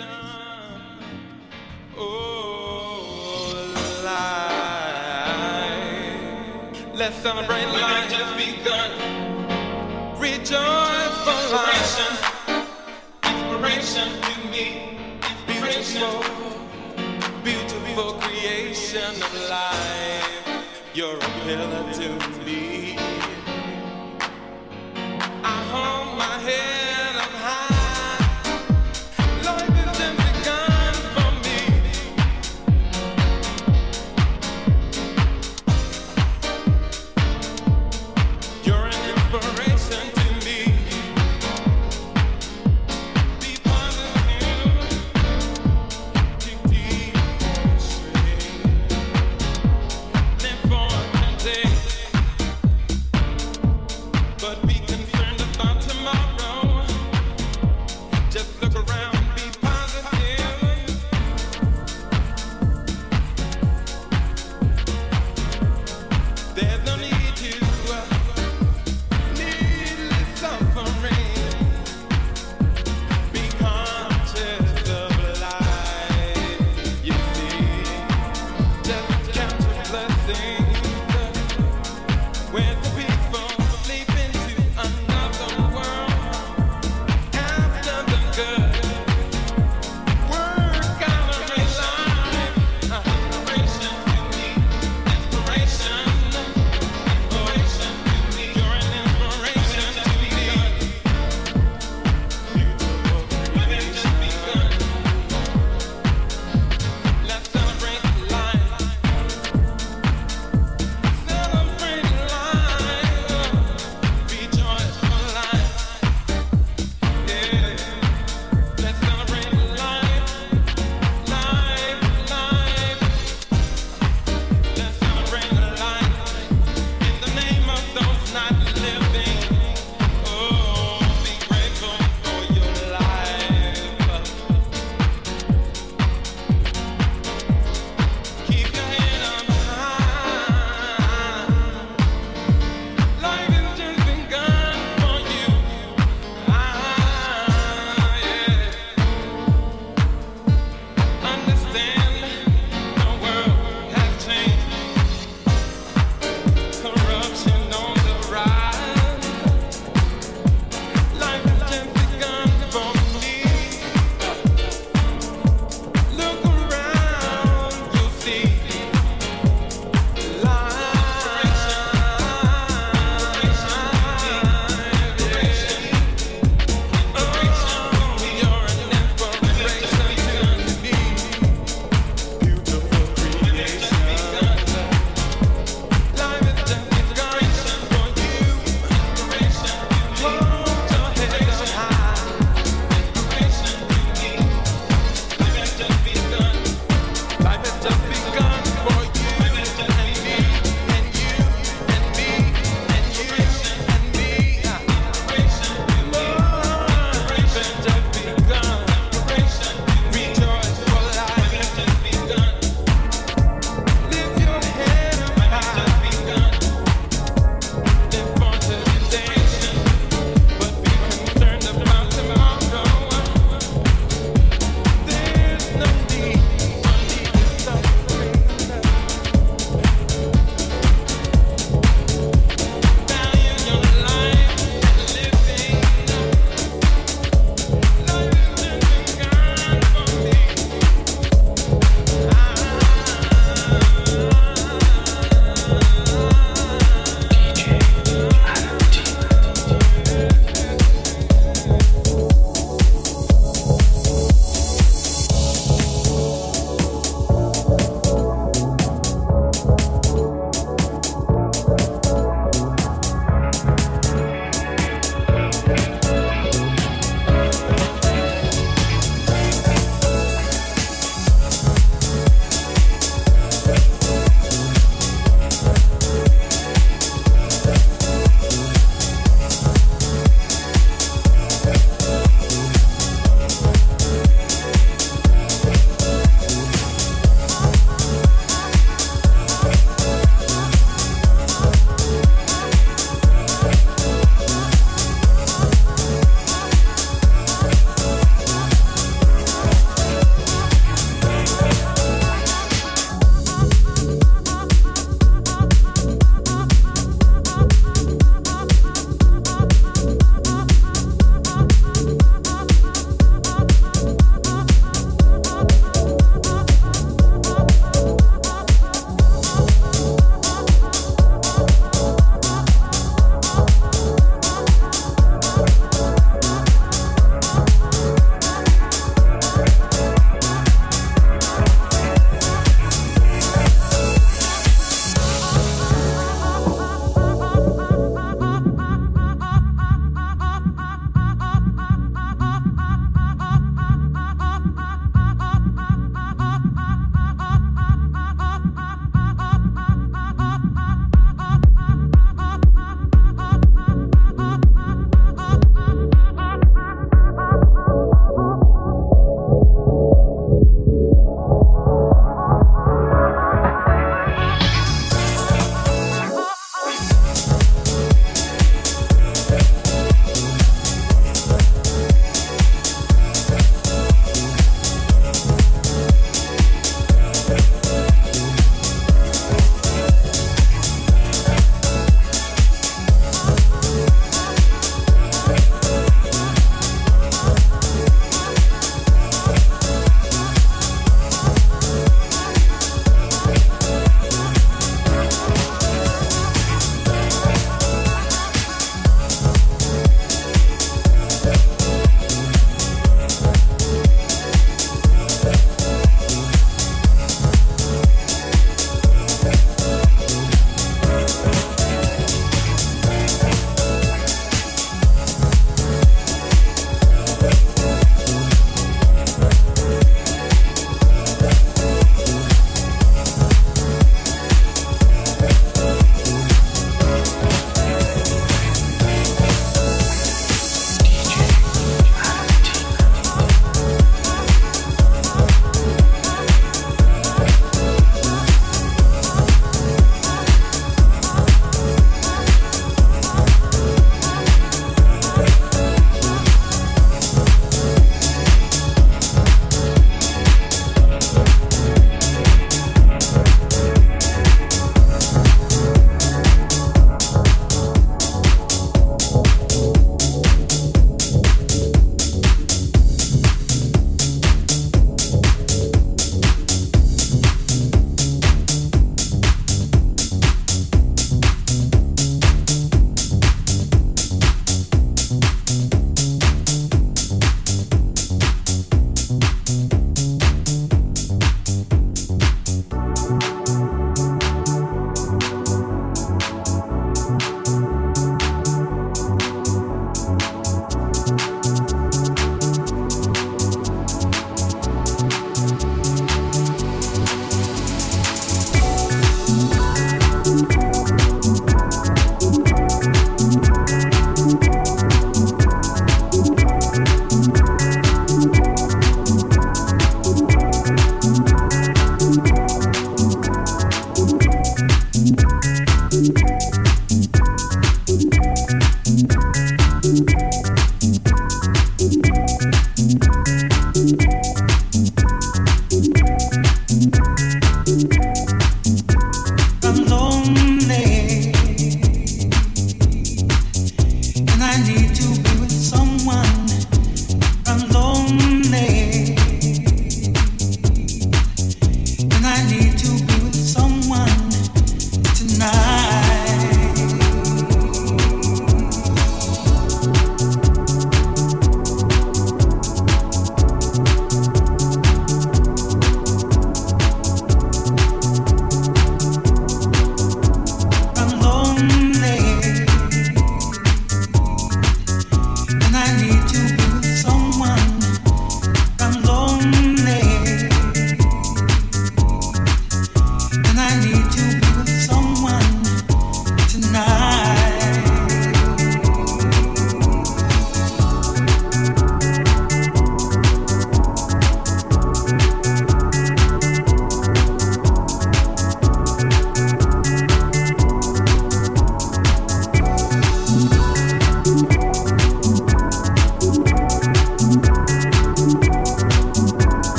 [0.00, 1.94] Oh,
[6.94, 8.90] Let's celebrate life just begun.
[10.18, 11.98] Rejoice for life.
[13.24, 14.66] Inspiration to me.
[15.46, 16.22] Beautiful,
[17.42, 20.64] beautiful creation of life.
[20.94, 22.08] You're a pillar to
[22.44, 22.96] me.
[25.42, 26.77] I hold my head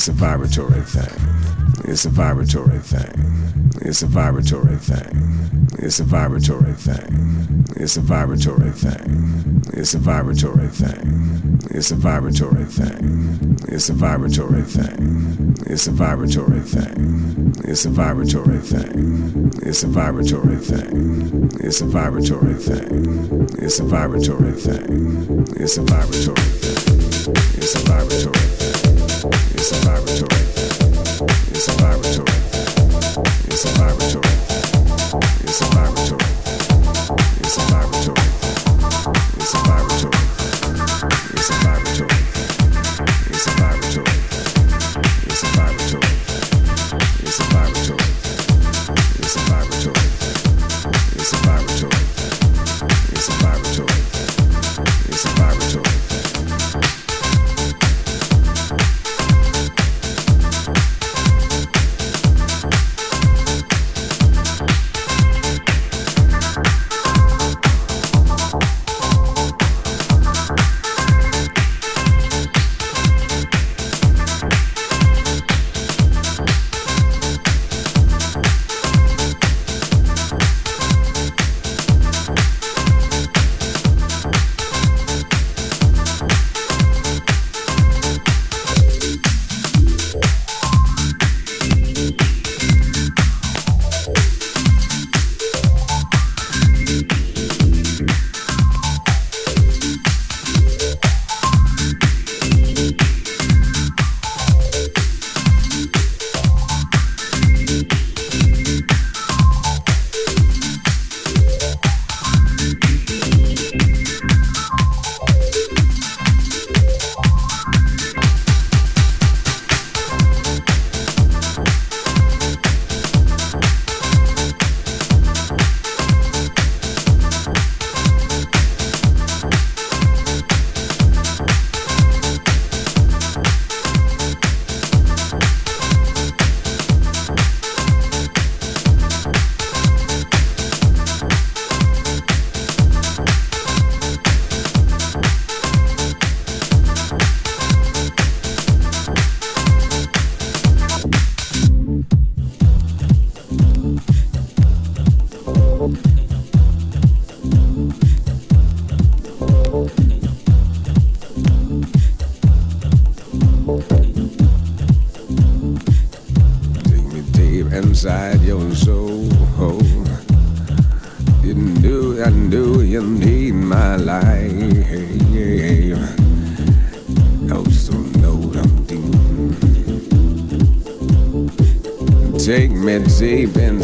[0.00, 1.84] It's a vibratory thing.
[1.84, 3.70] It's a vibratory thing.
[3.82, 5.68] It's a vibratory thing.
[5.78, 7.64] It's a vibratory thing.
[7.76, 9.62] It's a vibratory thing.
[9.74, 11.60] It's a vibratory thing.
[11.70, 13.58] It's a vibratory thing.
[13.68, 15.54] It's a vibratory thing.
[15.68, 17.52] It's a vibratory thing.
[17.68, 19.52] It's a vibratory thing.
[19.60, 21.50] It's a vibratory thing.
[21.60, 23.48] It's a vibratory thing.
[23.58, 25.46] It's a vibratory thing.
[25.60, 27.34] It's a vibratory thing.
[27.58, 28.49] It's a vibratory
[34.20, 35.22] laboratory.
[35.42, 36.29] It's a laboratory.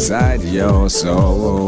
[0.07, 1.66] inside your soul.